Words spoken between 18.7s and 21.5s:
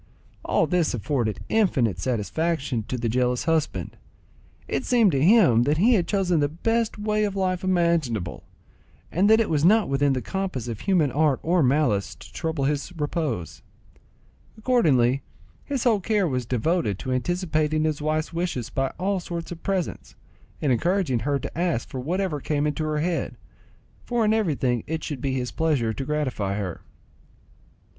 by all sorts of presents, and encouraging her